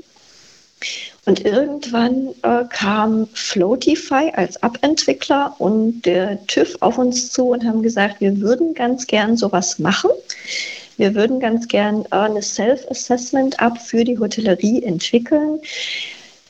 [1.26, 7.82] Und irgendwann äh, kam Floatify als App-Entwickler und der TÜV auf uns zu und haben
[7.82, 10.10] gesagt, wir würden ganz gern sowas machen.
[10.96, 15.60] Wir würden ganz gern äh, eine Self-Assessment-App für die Hotellerie entwickeln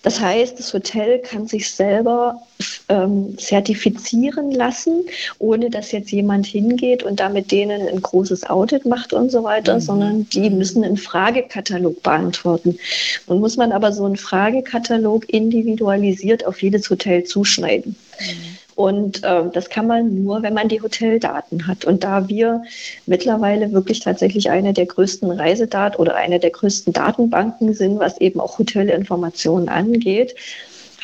[0.05, 2.43] das heißt, das Hotel kann sich selber
[2.91, 5.05] ähm, zertifizieren lassen,
[5.39, 9.43] ohne dass jetzt jemand hingeht und da mit denen ein großes Audit macht und so
[9.45, 9.81] weiter, mhm.
[9.81, 12.79] sondern die müssen einen Fragekatalog beantworten.
[13.27, 17.97] Nun muss man aber so einen Fragekatalog individualisiert auf jedes Hotel zuschneiden.
[18.21, 18.54] Mhm.
[18.77, 21.85] Und äh, das kann man nur, wenn man die Hoteldaten hat.
[21.85, 22.63] Und da wir
[23.07, 28.41] mittlerweile wirklich tatsächlich eine der größten Reisedaten oder eine der größten Datenbanken sind, was eben
[28.41, 30.35] auch Hotelinformationen angeht,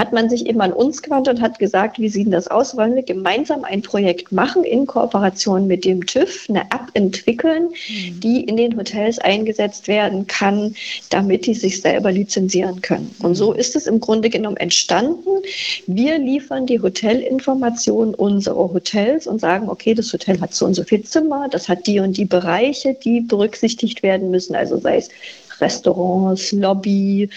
[0.01, 2.75] hat man sich eben an uns gewandt und hat gesagt, wie sieht das aus?
[2.75, 8.19] Wollen wir gemeinsam ein Projekt machen in Kooperation mit dem TÜV, eine App entwickeln, mhm.
[8.19, 10.75] die in den Hotels eingesetzt werden kann,
[11.11, 13.15] damit die sich selber lizenzieren können.
[13.23, 15.43] Und so ist es im Grunde genommen entstanden.
[15.87, 20.83] Wir liefern die Hotelinformationen unserer Hotels und sagen, okay, das Hotel hat so und so
[20.83, 25.11] viel Zimmer, das hat die und die Bereiche, die berücksichtigt werden müssen, also sei es
[25.61, 27.29] Restaurants, Lobby,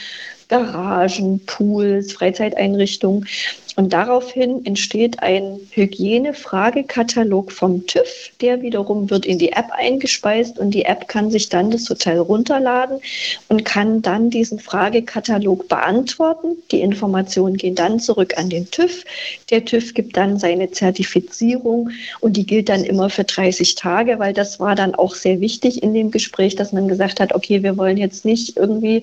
[0.48, 3.28] Garagen, Pools, Freizeiteinrichtungen.
[3.76, 10.72] Und daraufhin entsteht ein Hygienefragekatalog vom TÜV, der wiederum wird in die App eingespeist und
[10.72, 13.00] die App kann sich dann das Hotel runterladen
[13.48, 16.58] und kann dann diesen Fragekatalog beantworten.
[16.72, 19.06] Die Informationen gehen dann zurück an den TÜV.
[19.50, 24.34] Der TÜV gibt dann seine Zertifizierung und die gilt dann immer für 30 Tage, weil
[24.34, 27.76] das war dann auch sehr wichtig in dem Gespräch, dass man gesagt hat, okay, wir
[27.76, 29.02] wollen jetzt nicht irgendwie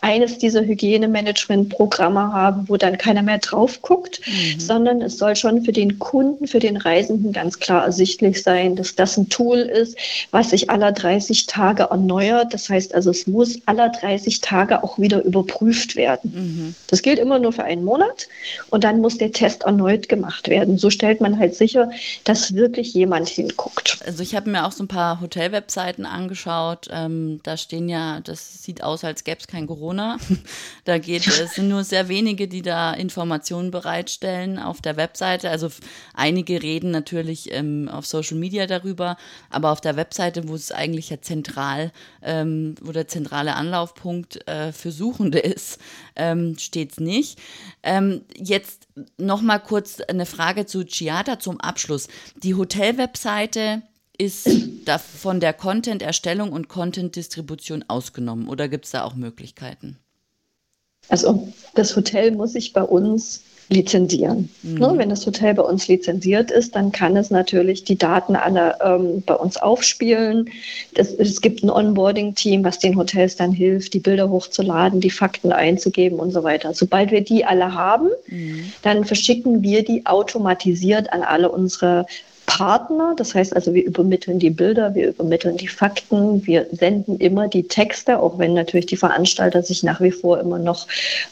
[0.00, 4.60] eines dieser Hygienemanagement-Programme haben, wo dann keiner mehr drauf guckt, mhm.
[4.60, 8.94] sondern es soll schon für den Kunden, für den Reisenden ganz klar ersichtlich sein, dass
[8.94, 9.96] das ein Tool ist,
[10.30, 12.54] was sich aller 30 Tage erneuert.
[12.54, 16.32] Das heißt also, es muss aller 30 Tage auch wieder überprüft werden.
[16.34, 16.74] Mhm.
[16.86, 18.28] Das gilt immer nur für einen Monat
[18.70, 20.78] und dann muss der Test erneut gemacht werden.
[20.78, 21.90] So stellt man halt sicher,
[22.24, 23.98] dass wirklich jemand hinguckt.
[24.06, 26.88] Also ich habe mir auch so ein paar Hotel-Webseiten angeschaut.
[26.90, 29.87] Ähm, da stehen ja, das sieht aus, als gäbe es kein Corona.
[29.88, 30.18] Corona.
[30.84, 35.50] Da geht es sind nur sehr wenige, die da Informationen bereitstellen auf der Webseite.
[35.50, 35.68] Also
[36.14, 39.18] einige reden natürlich ähm, auf Social Media darüber,
[39.50, 44.72] aber auf der Webseite, wo es eigentlich ja zentral, ähm, wo der zentrale Anlaufpunkt äh,
[44.72, 45.78] für Suchende ist,
[46.16, 47.38] ähm, steht es nicht.
[47.82, 52.08] Ähm, jetzt noch mal kurz eine Frage zu Chiata zum Abschluss.
[52.42, 53.82] Die Hotel-Webseite
[54.18, 54.48] ist
[54.98, 59.98] von der Content-Erstellung und Content-Distribution ausgenommen oder gibt es da auch Möglichkeiten?
[61.08, 64.48] Also das Hotel muss sich bei uns lizenzieren.
[64.62, 64.74] Mhm.
[64.78, 68.76] Ne, wenn das Hotel bei uns lizenziert ist, dann kann es natürlich die Daten alle
[68.82, 70.50] ähm, bei uns aufspielen.
[70.94, 75.52] Das, es gibt ein Onboarding-Team, was den Hotels dann hilft, die Bilder hochzuladen, die Fakten
[75.52, 76.72] einzugeben und so weiter.
[76.72, 78.72] Sobald wir die alle haben, mhm.
[78.82, 82.06] dann verschicken wir die automatisiert an alle unsere
[82.48, 83.14] Partner.
[83.14, 87.64] Das heißt also, wir übermitteln die Bilder, wir übermitteln die Fakten, wir senden immer die
[87.64, 90.86] Texte, auch wenn natürlich die Veranstalter sich nach wie vor immer noch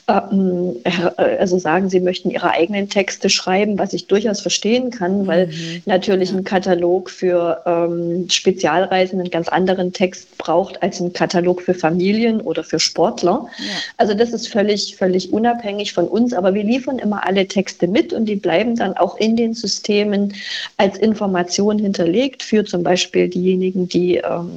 [0.09, 0.76] ähm,
[1.16, 5.83] also sagen, sie möchten ihre eigenen Texte schreiben, was ich durchaus verstehen kann, weil mhm.
[5.87, 6.37] natürlich ja.
[6.37, 12.42] ein Katalog für ähm, Spezialreisen einen ganz anderen Text braucht als ein Katalog für Familien
[12.42, 13.46] oder für Sportler.
[13.57, 13.64] Ja.
[13.96, 18.12] Also das ist völlig, völlig unabhängig von uns, aber wir liefern immer alle Texte mit
[18.12, 20.35] und die bleiben dann auch in den Systemen
[20.76, 24.51] als Informationen hinterlegt für zum Beispiel diejenigen, die ähm,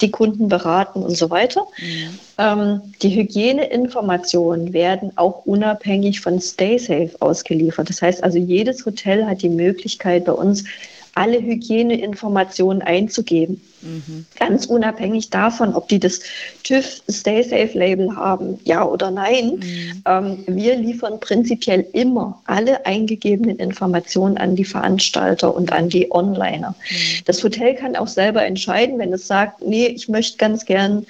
[0.00, 1.66] die Kunden beraten und so weiter.
[1.78, 2.18] Mhm.
[2.38, 7.88] Ähm, die Hygieneinformationen werden auch unabhängig von StaySafe ausgeliefert.
[7.88, 10.64] Das heißt also, jedes Hotel hat die Möglichkeit bei uns
[11.14, 13.60] alle Hygieneinformationen einzugeben.
[13.82, 14.26] Mhm.
[14.38, 16.20] Ganz unabhängig davon, ob die das
[16.64, 19.56] TÜV Stay Safe Label haben, ja oder nein.
[19.56, 20.02] Mhm.
[20.06, 26.74] Ähm, wir liefern prinzipiell immer alle eingegebenen Informationen an die Veranstalter und an die Onliner.
[26.90, 27.24] Mhm.
[27.24, 31.06] Das Hotel kann auch selber entscheiden, wenn es sagt, nee, ich möchte ganz gern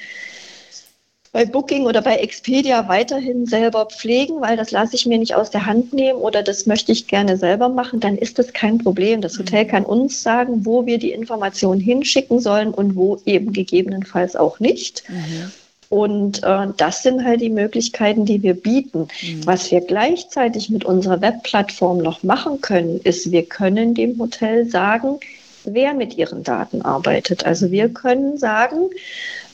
[1.33, 5.51] bei Booking oder bei Expedia weiterhin selber pflegen, weil das lasse ich mir nicht aus
[5.51, 9.21] der Hand nehmen oder das möchte ich gerne selber machen, dann ist das kein Problem.
[9.21, 14.35] Das Hotel kann uns sagen, wo wir die Informationen hinschicken sollen und wo eben gegebenenfalls
[14.35, 15.05] auch nicht.
[15.09, 15.53] Mhm.
[15.89, 19.09] Und äh, das sind halt die Möglichkeiten, die wir bieten.
[19.23, 19.47] Mhm.
[19.47, 25.19] Was wir gleichzeitig mit unserer Webplattform noch machen können, ist, wir können dem Hotel sagen,
[25.65, 27.45] wer mit ihren Daten arbeitet.
[27.45, 28.91] Also wir können sagen,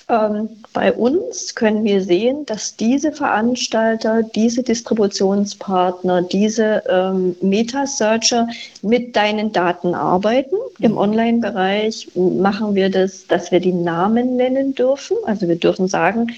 [0.09, 8.49] ähm, bei uns können wir sehen, dass diese Veranstalter, diese Distributionspartner, diese ähm, Meta-Searcher
[8.83, 10.57] mit deinen Daten arbeiten.
[10.79, 10.99] Im mhm.
[10.99, 15.17] Online-Bereich machen wir das, dass wir die Namen nennen dürfen.
[15.25, 16.29] Also wir dürfen sagen,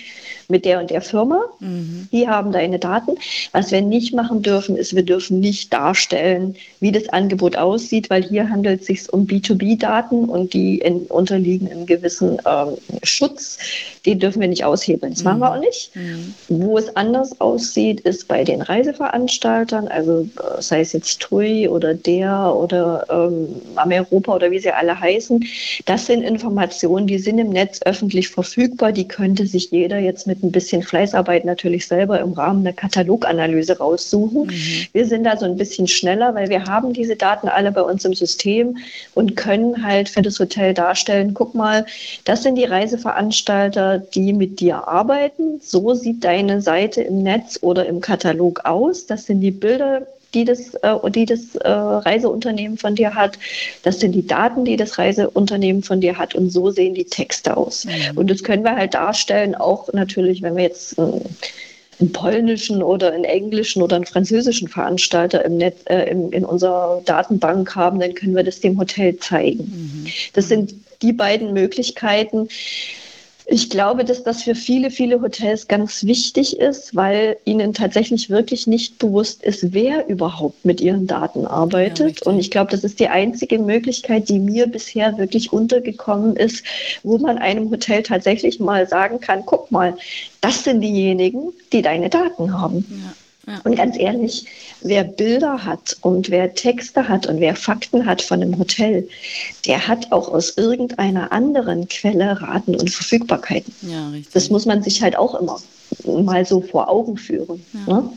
[0.48, 1.42] mit der und der Firma.
[1.60, 2.08] Mhm.
[2.10, 3.16] Die haben deine Daten.
[3.52, 8.24] Was wir nicht machen dürfen, ist, wir dürfen nicht darstellen, wie das Angebot aussieht, weil
[8.24, 13.58] hier handelt es sich um B2B-Daten und die in, unterliegen einem gewissen ähm, Schutz.
[14.06, 15.12] Den dürfen wir nicht aushebeln.
[15.12, 15.24] Das mhm.
[15.24, 15.94] machen wir auch nicht.
[15.94, 16.34] Mhm.
[16.48, 21.92] Wo es anders aussieht, ist bei den Reiseveranstaltern, also äh, sei es jetzt TUI oder
[21.92, 25.44] der oder ähm, Ameropa oder wie sie alle heißen.
[25.84, 28.92] Das sind Informationen, die sind im Netz öffentlich verfügbar.
[28.92, 32.72] Die könnte sich jeder jetzt mit mit ein bisschen Fleißarbeit natürlich selber im Rahmen der
[32.72, 34.46] Kataloganalyse raussuchen.
[34.46, 34.86] Mhm.
[34.92, 38.04] Wir sind da so ein bisschen schneller, weil wir haben diese Daten alle bei uns
[38.04, 38.78] im System
[39.14, 41.86] und können halt für das Hotel darstellen, guck mal,
[42.24, 45.60] das sind die Reiseveranstalter, die mit dir arbeiten.
[45.62, 49.06] So sieht deine Seite im Netz oder im Katalog aus.
[49.06, 53.38] Das sind die Bilder, die das, äh, die das äh, Reiseunternehmen von dir hat.
[53.82, 56.34] Das sind die Daten, die das Reiseunternehmen von dir hat.
[56.34, 57.84] Und so sehen die Texte aus.
[57.84, 58.18] Mhm.
[58.18, 61.02] Und das können wir halt darstellen, auch natürlich, wenn wir jetzt äh,
[62.00, 67.02] einen polnischen oder einen englischen oder einen französischen Veranstalter im Netz, äh, in, in unserer
[67.04, 69.64] Datenbank haben, dann können wir das dem Hotel zeigen.
[70.04, 70.06] Mhm.
[70.34, 72.48] Das sind die beiden Möglichkeiten,
[73.50, 78.66] Ich glaube, dass das für viele, viele Hotels ganz wichtig ist, weil ihnen tatsächlich wirklich
[78.66, 82.20] nicht bewusst ist, wer überhaupt mit ihren Daten arbeitet.
[82.20, 86.62] Ja, und ich glaube, das ist die einzige Möglichkeit, die mir bisher wirklich untergekommen ist,
[87.02, 89.96] wo man einem Hotel tatsächlich mal sagen kann, guck mal,
[90.42, 92.84] das sind diejenigen, die deine Daten haben.
[92.90, 93.14] Ja.
[93.64, 94.46] Und ganz ehrlich,
[94.82, 99.08] wer Bilder hat und wer Texte hat und wer Fakten hat von einem Hotel,
[99.66, 103.72] der hat auch aus irgendeiner anderen Quelle Raten und Verfügbarkeiten.
[103.82, 104.12] Ja.
[104.32, 105.60] Das muss man sich halt auch immer
[106.04, 107.64] mal so vor Augen führen.
[107.86, 108.10] Ja, ne?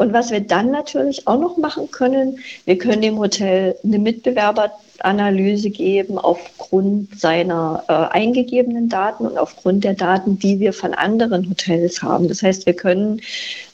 [0.00, 5.68] Und was wir dann natürlich auch noch machen können, wir können dem Hotel eine Mitbewerberanalyse
[5.68, 12.02] geben aufgrund seiner äh, eingegebenen Daten und aufgrund der Daten, die wir von anderen Hotels
[12.02, 12.28] haben.
[12.28, 13.20] Das heißt, wir können,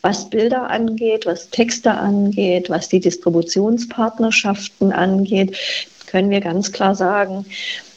[0.03, 5.57] was Bilder angeht, was Texte angeht, was die Distributionspartnerschaften angeht,
[6.09, 7.47] können wir ganz klar sagen,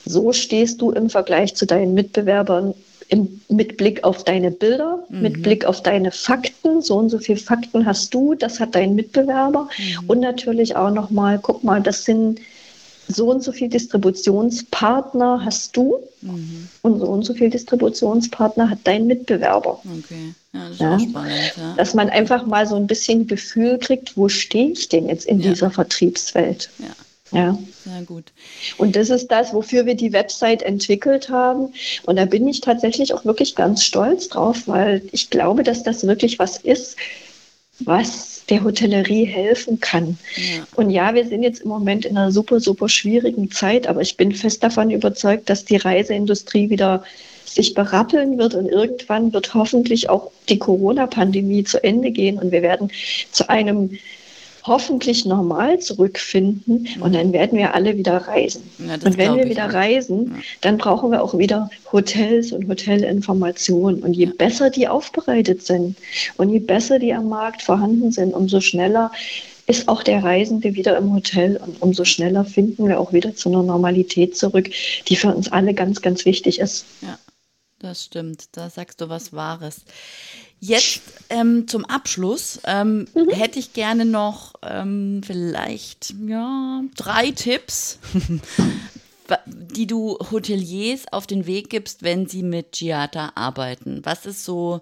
[0.06, 2.76] so stehst du im Vergleich zu deinen Mitbewerbern
[3.10, 5.22] im, mit Blick auf deine Bilder, mhm.
[5.22, 6.82] mit Blick auf deine Fakten.
[6.82, 9.67] So und so viele Fakten hast du, das hat dein Mitbewerber.
[9.78, 10.10] Mhm.
[10.10, 12.39] Und natürlich auch nochmal, guck mal, das sind
[13.08, 16.67] so und so viele Distributionspartner hast du mhm.
[16.84, 19.82] und so und so viele Distributionspartner hat dein Mitbewerber.
[19.84, 20.36] Okay.
[20.54, 21.00] Ja, das ja.
[21.00, 21.54] spannend.
[21.58, 21.74] Ja.
[21.76, 25.39] Dass man einfach mal so ein bisschen Gefühl kriegt, wo stehe ich denn jetzt in
[25.39, 26.69] dieser Vertriebswelt?
[26.78, 26.89] Ja.
[27.32, 27.58] Ja.
[27.84, 28.32] Sehr gut.
[28.78, 31.74] Und das ist das, wofür wir die Website entwickelt haben.
[32.06, 36.06] Und da bin ich tatsächlich auch wirklich ganz stolz drauf, weil ich glaube, dass das
[36.08, 36.96] wirklich was ist,
[37.80, 40.18] was der Hotellerie helfen kann.
[40.36, 40.68] Ja.
[40.76, 44.18] Und ja, wir sind jetzt im Moment in einer super, super schwierigen Zeit, aber ich
[44.18, 47.04] bin fest davon überzeugt, dass die Reiseindustrie wieder
[47.46, 52.62] sich berappeln wird und irgendwann wird hoffentlich auch die Corona-Pandemie zu Ende gehen und wir
[52.62, 52.92] werden
[53.32, 53.98] zu einem
[54.63, 58.63] hoffentlich normal zurückfinden und dann werden wir alle wieder reisen.
[58.80, 59.74] Ja, und wenn wir wieder auch.
[59.74, 60.41] reisen, ja.
[60.62, 64.04] dann brauchen wir auch wieder Hotels und Hotelinformationen.
[64.04, 64.32] Und je ja.
[64.38, 65.98] besser die aufbereitet sind
[66.38, 69.12] und je besser die am Markt vorhanden sind, umso schneller
[69.69, 73.50] ist auch der Reisende wieder im Hotel und umso schneller finden wir auch wieder zu
[73.50, 74.72] einer Normalität zurück,
[75.08, 76.86] die für uns alle ganz, ganz wichtig ist.
[77.02, 77.19] Ja,
[77.78, 78.45] das stimmt.
[78.54, 79.82] Da sagst du was Wahres.
[80.60, 83.30] Jetzt ähm, zum Abschluss ähm, mhm.
[83.30, 88.00] hätte ich gerne noch ähm, vielleicht ja, drei Tipps,
[89.45, 94.02] die du Hoteliers auf den Weg gibst, wenn sie mit Giata arbeiten.
[94.04, 94.82] Was ist so,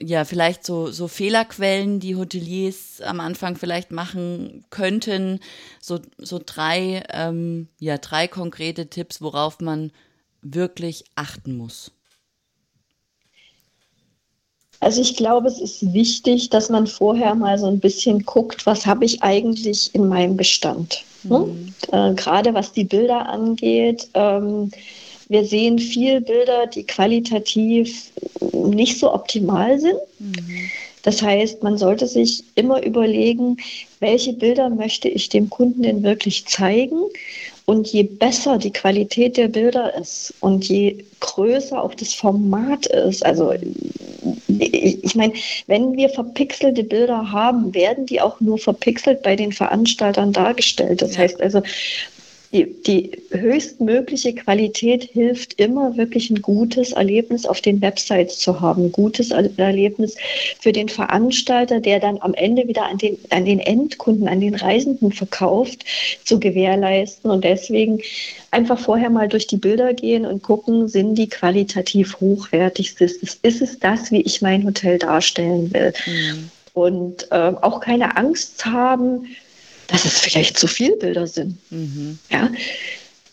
[0.00, 5.40] ja, vielleicht so, so Fehlerquellen, die Hoteliers am Anfang vielleicht machen könnten?
[5.82, 9.92] So, so drei, ähm, ja, drei konkrete Tipps, worauf man
[10.40, 11.92] wirklich achten muss.
[14.82, 18.84] Also ich glaube, es ist wichtig, dass man vorher mal so ein bisschen guckt, was
[18.84, 21.04] habe ich eigentlich in meinem Bestand.
[21.22, 21.38] Ne?
[21.38, 21.74] Mhm.
[21.92, 24.08] Äh, gerade was die Bilder angeht.
[24.14, 24.72] Ähm,
[25.28, 28.10] wir sehen viel Bilder, die qualitativ
[28.52, 30.00] nicht so optimal sind.
[30.18, 30.70] Mhm.
[31.04, 33.58] Das heißt, man sollte sich immer überlegen,
[34.00, 37.02] welche Bilder möchte ich dem Kunden denn wirklich zeigen
[37.66, 43.24] und je besser die Qualität der Bilder ist und je größer auch das Format ist,
[43.24, 43.54] also
[44.48, 45.32] ich meine,
[45.66, 51.02] wenn wir verpixelte Bilder haben, werden die auch nur verpixelt bei den Veranstaltern dargestellt.
[51.02, 51.22] Das ja.
[51.22, 51.62] heißt also,
[52.52, 58.84] die, die höchstmögliche Qualität hilft immer, wirklich ein gutes Erlebnis auf den Websites zu haben.
[58.84, 60.16] Ein gutes Erlebnis
[60.60, 64.54] für den Veranstalter, der dann am Ende wieder an den, an den Endkunden, an den
[64.54, 65.84] Reisenden verkauft,
[66.24, 67.30] zu gewährleisten.
[67.30, 68.02] Und deswegen
[68.50, 73.00] einfach vorher mal durch die Bilder gehen und gucken, sind die qualitativ hochwertig?
[73.00, 75.94] Ist es, ist es das, wie ich mein Hotel darstellen will?
[76.06, 76.50] Mhm.
[76.74, 79.26] Und äh, auch keine Angst haben,
[79.92, 81.58] dass es vielleicht zu viele Bilder sind.
[81.70, 82.18] Mhm.
[82.30, 82.50] Ja?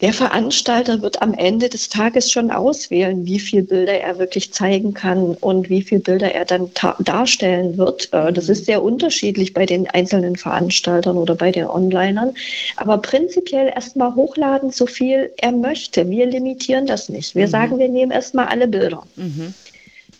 [0.01, 4.93] Der Veranstalter wird am Ende des Tages schon auswählen, wie viele Bilder er wirklich zeigen
[4.93, 8.07] kann und wie viele Bilder er dann darstellen wird.
[8.13, 12.33] Äh, das ist sehr unterschiedlich bei den einzelnen Veranstaltern oder bei den Onlinern.
[12.77, 16.09] Aber prinzipiell erstmal hochladen, so viel er möchte.
[16.09, 17.35] Wir limitieren das nicht.
[17.35, 17.51] Wir mhm.
[17.51, 19.03] sagen, wir nehmen erstmal alle Bilder.
[19.17, 19.53] Mhm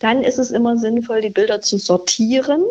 [0.00, 2.62] dann ist es immer sinnvoll, die Bilder zu sortieren,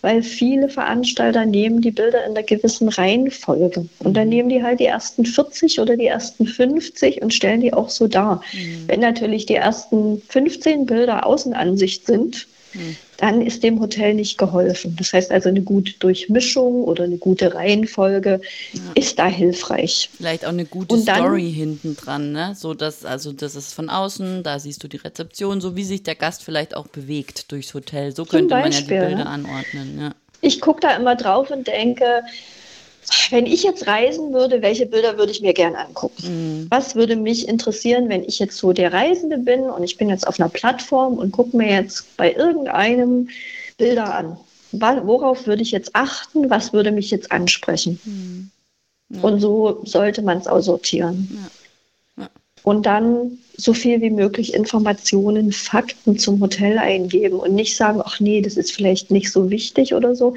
[0.00, 3.86] weil viele Veranstalter nehmen die Bilder in einer gewissen Reihenfolge.
[3.98, 4.30] Und dann mhm.
[4.30, 8.06] nehmen die halt die ersten 40 oder die ersten 50 und stellen die auch so
[8.06, 8.42] dar.
[8.52, 8.84] Mhm.
[8.86, 14.94] Wenn natürlich die ersten 15 Bilder Außenansicht sind, mhm dann ist dem Hotel nicht geholfen.
[14.96, 18.40] Das heißt also, eine gute Durchmischung oder eine gute Reihenfolge
[18.72, 18.80] ja.
[18.94, 20.08] ist da hilfreich.
[20.16, 22.54] Vielleicht auch eine gute dann, Story hinten dran, ne?
[22.56, 26.04] So dass, also das ist von außen, da siehst du die Rezeption, so wie sich
[26.04, 28.14] der Gast vielleicht auch bewegt durchs Hotel.
[28.14, 30.00] So könnte Beispiel, man ja die Bilder anordnen.
[30.00, 30.14] Ja.
[30.40, 32.22] Ich gucke da immer drauf und denke,
[33.30, 36.22] wenn ich jetzt reisen würde, welche Bilder würde ich mir gerne angucken?
[36.62, 36.66] Mhm.
[36.70, 40.26] Was würde mich interessieren, wenn ich jetzt so der Reisende bin und ich bin jetzt
[40.26, 43.28] auf einer Plattform und gucke mir jetzt bei irgendeinem
[43.76, 44.36] Bilder an?
[44.72, 46.50] Worauf würde ich jetzt achten?
[46.50, 48.00] Was würde mich jetzt ansprechen?
[48.04, 48.50] Mhm.
[49.10, 49.22] Ja.
[49.22, 51.50] Und so sollte man es auch sortieren.
[52.16, 52.24] Ja.
[52.24, 52.30] Ja.
[52.62, 58.20] Und dann so viel wie möglich Informationen, Fakten zum Hotel eingeben und nicht sagen, ach
[58.20, 60.34] nee, das ist vielleicht nicht so wichtig oder so.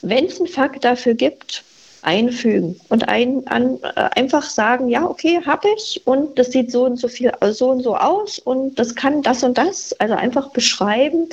[0.00, 1.64] Wenn es einen Fakt dafür gibt,
[2.02, 6.84] einfügen und ein, an, äh, einfach sagen, ja, okay, habe ich und das sieht so
[6.84, 9.92] und so viel, so und so aus und das kann das und das.
[10.00, 11.28] Also einfach beschreiben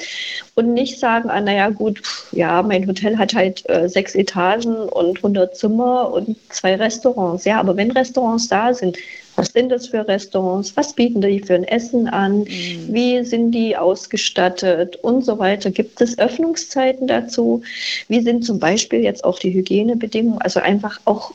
[0.56, 2.02] und nicht sagen, ah, naja, gut,
[2.32, 7.46] ja, mein Hotel hat halt äh, sechs Etagen und 100 Zimmer und zwei Restaurants.
[7.46, 8.98] Ja, aber wenn Restaurants da sind,
[9.40, 10.76] was sind das für Restaurants?
[10.76, 12.40] Was bieten die für ein Essen an?
[12.40, 12.88] Mhm.
[12.90, 15.72] Wie sind die ausgestattet und so weiter?
[15.72, 17.62] Gibt es Öffnungszeiten dazu?
[18.10, 20.42] Wie sind zum Beispiel jetzt auch die Hygienebedingungen?
[20.42, 21.32] Also einfach auch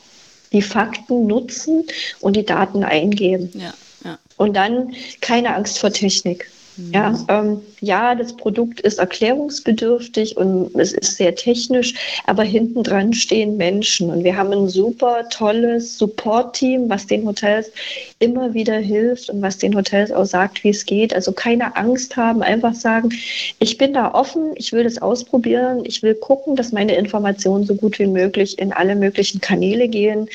[0.53, 1.83] die Fakten nutzen
[2.21, 3.49] und die Daten eingeben.
[3.55, 4.19] Ja, ja.
[4.37, 6.49] Und dann keine Angst vor Technik.
[6.77, 7.25] Ja, mhm.
[7.29, 11.93] ähm, ja, das Produkt ist erklärungsbedürftig und es ist sehr technisch,
[12.25, 17.71] aber hinten dran stehen Menschen und wir haben ein super tolles Support-Team, was den Hotels
[18.19, 21.13] immer wieder hilft und was den Hotels auch sagt, wie es geht.
[21.13, 23.09] Also keine Angst haben, einfach sagen,
[23.59, 27.75] ich bin da offen, ich will das ausprobieren, ich will gucken, dass meine Informationen so
[27.75, 30.27] gut wie möglich in alle möglichen Kanäle gehen.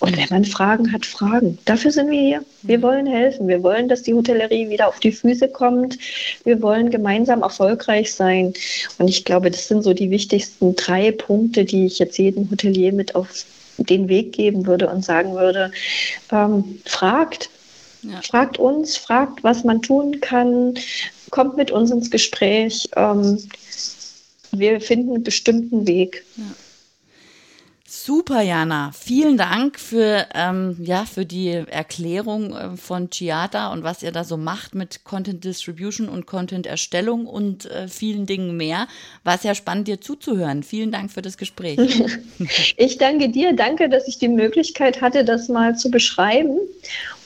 [0.00, 1.58] Und wenn man Fragen hat, Fragen.
[1.64, 2.44] Dafür sind wir hier.
[2.62, 3.46] Wir wollen helfen.
[3.46, 5.83] Wir wollen, dass die Hotellerie wieder auf die Füße kommt.
[6.44, 8.54] Wir wollen gemeinsam erfolgreich sein.
[8.98, 12.92] Und ich glaube, das sind so die wichtigsten drei Punkte, die ich jetzt jedem Hotelier
[12.92, 13.44] mit auf
[13.78, 15.72] den Weg geben würde und sagen würde,
[16.30, 17.50] ähm, fragt,
[18.02, 18.20] ja.
[18.22, 20.74] fragt uns, fragt, was man tun kann,
[21.30, 22.88] kommt mit uns ins Gespräch.
[22.96, 23.38] Ähm,
[24.52, 26.24] wir finden einen bestimmten Weg.
[26.36, 26.44] Ja.
[28.06, 28.90] Super, Jana.
[28.92, 34.24] Vielen Dank für, ähm, ja, für die Erklärung äh, von Chiata und was ihr da
[34.24, 38.88] so macht mit Content Distribution und Content Erstellung und äh, vielen Dingen mehr.
[39.22, 40.62] War sehr spannend, dir zuzuhören.
[40.64, 41.78] Vielen Dank für das Gespräch.
[42.76, 43.54] Ich danke dir.
[43.54, 46.58] Danke, dass ich die Möglichkeit hatte, das mal zu beschreiben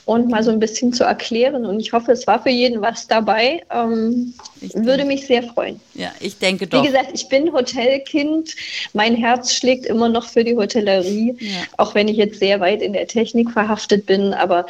[0.09, 1.67] und mal so ein bisschen zu erklären.
[1.67, 3.63] Und ich hoffe, es war für jeden was dabei.
[3.71, 4.33] Ähm,
[4.73, 5.79] würde mich sehr freuen.
[5.93, 6.83] Ja, ich denke doch.
[6.83, 8.55] Wie gesagt, ich bin Hotelkind.
[8.95, 11.51] Mein Herz schlägt immer noch für die Hotellerie, ja.
[11.77, 14.33] auch wenn ich jetzt sehr weit in der Technik verhaftet bin.
[14.33, 14.65] Aber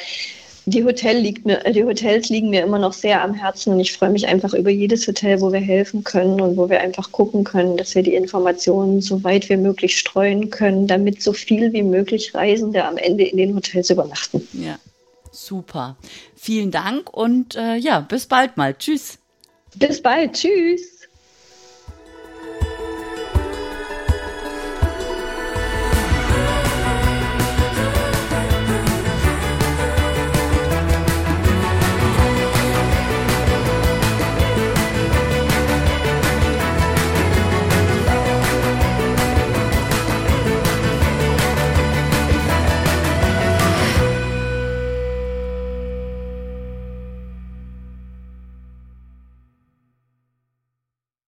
[0.66, 3.92] die, Hotel liegt mir, die Hotels liegen mir immer noch sehr am Herzen und ich
[3.92, 7.44] freue mich einfach über jedes Hotel, wo wir helfen können und wo wir einfach gucken
[7.44, 11.84] können, dass wir die Informationen so weit wie möglich streuen können, damit so viel wie
[11.84, 14.46] möglich Reisende am Ende in den Hotels übernachten.
[14.52, 14.80] Ja,
[15.38, 15.96] Super.
[16.34, 18.74] Vielen Dank und äh, ja, bis bald mal.
[18.74, 19.18] Tschüss.
[19.76, 20.32] Bis bald.
[20.32, 20.97] Tschüss.